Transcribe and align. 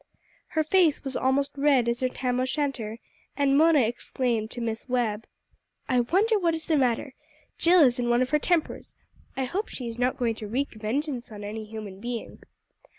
Her 0.57 0.63
face 0.63 1.03
was 1.03 1.15
almost 1.15 1.51
as 1.59 1.63
red 1.63 1.87
as 1.87 1.99
her 1.99 2.09
Tam 2.09 2.39
o' 2.39 2.45
Shanter, 2.45 2.97
and 3.37 3.55
Mona 3.55 3.81
exclaimed 3.81 4.49
to 4.49 4.59
Miss 4.59 4.89
Webb 4.89 5.27
"I 5.87 5.99
wonder 5.99 6.39
what 6.39 6.55
is 6.55 6.65
the 6.65 6.75
matter! 6.75 7.13
Jill 7.59 7.81
is 7.83 7.99
in 7.99 8.09
one 8.09 8.23
of 8.23 8.31
her 8.31 8.39
tempers. 8.39 8.95
I 9.37 9.43
hope 9.43 9.67
she 9.67 9.87
is 9.87 9.99
not 9.99 10.17
going 10.17 10.33
to 10.41 10.47
wreak 10.47 10.73
vengeance 10.73 11.31
on 11.31 11.43
any 11.43 11.65
human 11.65 11.99
being." 11.99 12.39